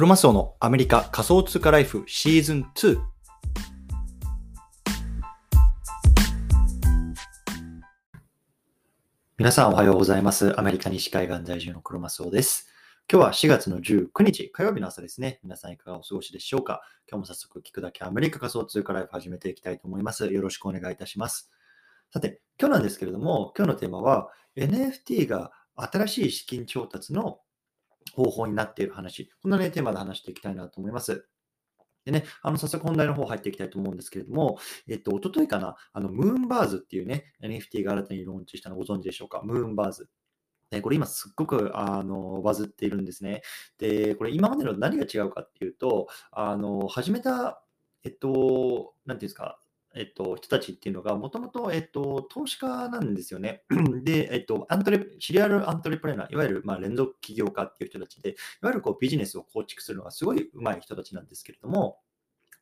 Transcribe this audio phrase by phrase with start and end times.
[0.00, 2.98] クロマスオのアメリカ仮想通貨ライフシーズン2。
[9.36, 10.58] 皆さんおはようございます。
[10.58, 12.66] アメリカ西海岸在住のクロマスオです。
[13.12, 15.38] 今日は4月の19日火曜日の朝ですね。
[15.42, 16.80] 皆さんいかがお過ごしでしょうか？
[17.06, 20.32] 今日も早速聞くだけアメリカ仮想通貨ライフ始めていきたいと思います。
[20.32, 21.50] よろしくお願いいたします。
[22.10, 27.40] さて、今日なんですけれども、今日のテーマは NFT が新しい資金調達の
[28.12, 29.30] 方法になっている話。
[29.42, 31.26] こんなね、テーマで話していきたいなと思います。
[32.04, 39.42] でね、あの、早速本題の方入っていきたいと思うんですけれども、えっと、一昨日かな、あの、ムーンバーズっていうね、NFT が新たにローンチしたのご存知でしょうか？
[39.44, 40.08] ムーンバーズ。
[40.70, 43.42] で、これ今すっごく、あの、バズっているんですね。
[43.78, 47.62] で、これ今までの何が違うかっていうと、あの、始めた、
[48.02, 49.59] えっと、なんていうんですか、
[49.94, 53.64] えっと、人たちっていうのが、もともと、えっと、投資家なんですよね。
[54.04, 61.98] で、えっと、アントレ、シリアルアントレプレーナー、いわゆる、まあ、連続起業家っていう人たちで、いわゆるこうビジネスを構築するのがすごい上手い人たちなんですけれども、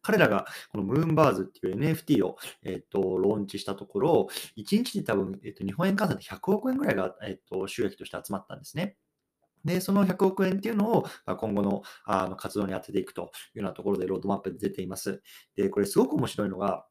[0.00, 8.96] 彼らがこのムーンバーズっていう NFT を、えっと、ローンチしたところ、1日で多分、えっと、日本円換算で100億円ぐらいが、えっと、収益として集まったんですね。
[9.64, 15.20] で、その100億円っていうのをまあ今後のあの活動に当てていくというようなところでロードマップで出ています。
[15.56, 16.86] で、これすごく面白いのが、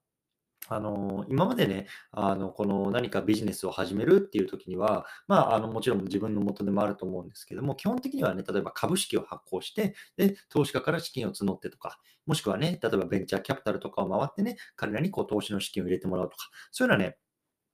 [0.70, 17.18] あの今までね、あのこの何かビジネスを始めるっていう時には、まあ、あのもちろん自分の元でもあると思うんですけども、基本的にはね、例えば株式を発行して、で、投資家から資金を募ってとか、もしくはね、例えばベンチャーキャピタルとかを回ってね、彼らにこう投資の資金を入れてもらうとか、そういうようなね、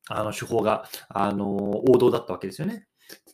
[0.09, 1.55] あの手法が、あの
[1.89, 2.88] 王道だったわけですよね。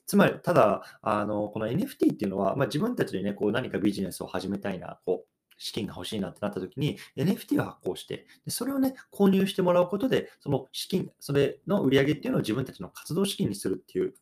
[0.06, 14.16] つまり、ただ、あのこの NFT っていうのは、まあ、自分たちでね、こう何かビジネスを始めたいな、こう、資金が欲しいなってなった時に NFT を発行して、それをね、購入してもらうことで、その資金、それの売り上げっていうのを自分たちの活動資金にするっていう、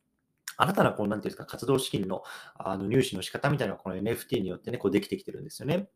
[0.58, 2.24] 新たなこう、なんていうんですか、活動資金の
[2.56, 5.88] あの入手の仕方みたいなのがこの NFT によってね、こうできてきてるんですよね。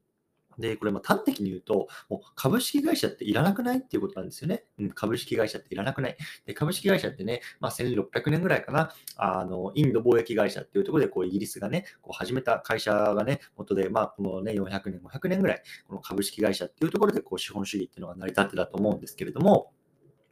[0.58, 4.66] で、これ、ま端的に言うと、もう株式会社っていらなくないっていうことなんですよね。
[4.80, 6.18] うん、株式会社っていらなくない。
[6.46, 19.72] で、株式会社ってね、まあ、1600年ぐらいかな、あの、インド貿易会社っていうところで、こう、イギリスがね、こう始めた会社がね、元で、まあ、このね、400年、500年ぐらい、この株式会社っていうところで、こう、資本主義っていうのが成り立ってたと思うんですけれども、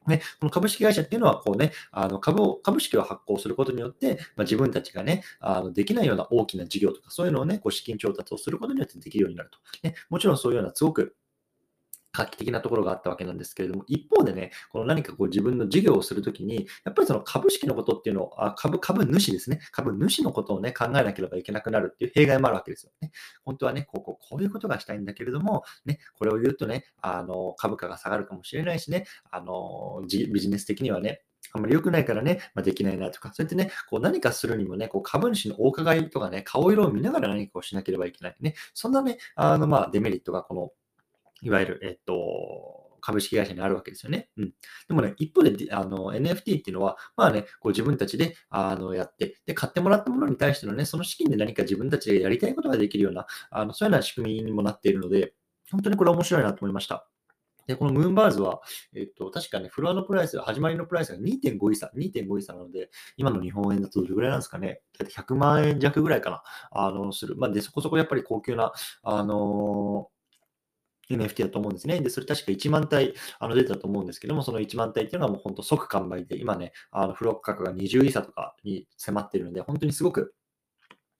[0.07, 9.59] ね、この株式会社っていうのは、こうね、あの株を、株式を発行することによって、まあ、自分たちがね、あのできないような大きな事業とか、そういうのをね、こう資金調達をすることによってできるようになると。
[9.83, 11.15] ね、もちろんそういうようなすごく
[12.12, 23.12] 画期的なところがあったわけなんですけれども、一方でね、この何かこう自分の事業をするときに、やっぱりその株式のことっていうのを、あ株、株主ですね、株主のことをね、考えなければいけなくなるっていう弊害もあるわけですよね。
[23.46, 31.22] 本当はね、こうこうこういうことがしたいんだけれども、ね、これを言うとね、あの株価が下がるかもしれないしね、あのビジネス的にはね、
[31.53, 38.56] あんまり良くないからね、まあ、できないなとか、そうやってね、こう何かするにもね、こう株主のお伺いとかね、顔色を見ながら何かをしなければいけないね。
[38.74, 40.72] そんなね、あのまあデメリットがこの
[41.41, 44.29] いわゆる、えっと、株式会社にあるわけですよね。
[44.38, 44.53] うん。
[44.88, 55.33] でもね、一方で、あの、NFT っていうのは、まあね、こう自分たちで、あの、やって、で、買ってもらったものに対してのね、その資金で何か自分たちでやりたいことができるような、あの、そういうような仕組みにもなっているので、
[55.72, 57.07] 本当にこれ面白いなと思いました。
[57.67, 58.61] で、このムーンバーズは、
[58.95, 66.41] えっと、確かね、フロアのプライス、始まりのプライスが2.5イーサ、2.5イーサなので、今の日本円だとどれぐらいなんですかね、だいたい100万円弱ぐらいかな、
[66.72, 67.35] あの、する。
[67.38, 68.73] まあ、で、そこそこやっぱり高級な、
[69.03, 70.09] あの
[71.09, 72.00] NFT だと思うんですね。
[72.02, 80.36] で、それ確か1万体あの出てたと思うんですけども、その1万体っていうのはもう本当即完売で、今ね、あのフロック価格が20イーサとかに迫ってるので、本当にすごく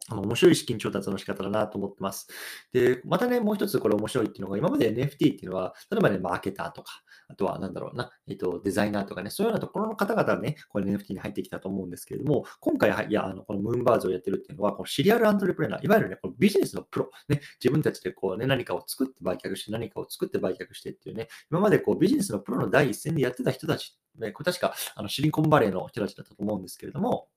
[0.10, 2.28] あの面白い資金調達の仕方だなと思ってます。
[2.74, 27.28] で、またね、もう一つこれ面白いっていうのが、今まで NFT っていうのは、例えばね、マーケターとか、あとはなんだろうな、えっと、デザイナーとかね、そういうようなところの方々がね、これ NFT に入ってきたと思うんですけれども、今回は、いや、あの、このムーンバーズをやってるっていうのは、このシリアルアントレプレーナー、いわゆるね、このビジネスのプロ、ね、自分たちでこうね、何かを作って売却して、何かを作って売却してっていうね、今までこうビジネスのプロの第一線でやってた人たち、ね、これ確かあのシリコンバレーの人たちだったと思うんですけれども、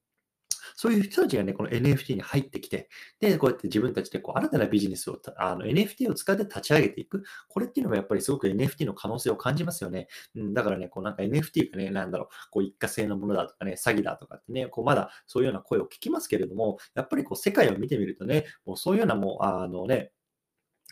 [0.76, 2.88] そういう人たちがね、この NFT に入ってきて、
[3.20, 7.22] で、こうやって自分たちでこう新たなビジネスをあの NFT を使って立ち上げていく。
[7.48, 10.08] これっていうのもやっぱりすごく NFT の可能性を感じますよね。
[10.34, 20.12] うん、だからね、こうなんか NFT がね、なんだろう、こう一過性のものだとかね、詐欺だとかってね、こうまだそういうような声を聞きますけれども、やっぱりこう世界を見てみるとね、もうそういうようなもう、あのね、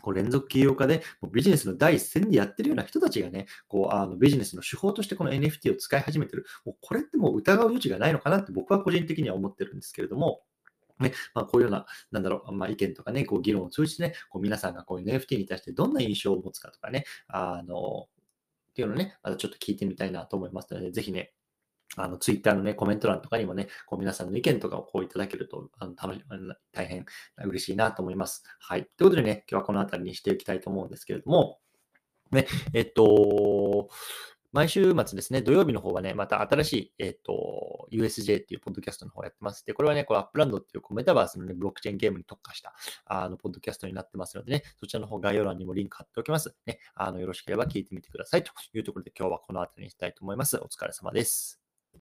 [0.02, 6.46] こう連続起業家でもうビジネスの第一線でやってるような人たちがね、こうあのビジネスの手法としてこの NFT を使い始めてる。
[6.64, 10.42] もうこれってもう疑う余地がないのかなって僕は個人的には思ってるんですけれども、
[11.00, 18.06] ね、まあ、こういうような、なんだろう、まあ、意見とかね、こう議論を通じてね、こう皆さんがこういう NFT に対してどんな印象を持つかとかね、あの、
[18.70, 21.32] っていうのね、またちょっと聞いてみたいなと思いますので、ぜひね、
[21.96, 26.24] あの、ツイッターのね、コメント欄とかにもね、こう皆さんの意見とかをこういただけると、あの楽し
[26.72, 27.04] 大変
[27.44, 28.44] 嬉しいなと思います。
[28.60, 28.88] はい。
[28.96, 31.58] ということでね、今日はこの辺りにしていきたいと思うんですけれども、
[32.30, 33.88] ね、えっと、
[34.52, 39.64] 毎週末ですね、土曜日の方はね、また新しい、えっ、と、USJ っていうポッドキャストの方やってます。
[39.64, 42.74] で、これはね、こう Upland っていうこうメタバースのね、ブロックチェーンゲームに特化した、
[43.06, 46.52] あの、ポッドキャストになってますのでね、そちらの方概要欄にもリンク貼っておきます。
[46.66, 50.56] ね、あの、よろしければ聞いてみてくださいというところで今日はこの辺りにしたいと思います。
[50.56, 51.59] お疲れ様です。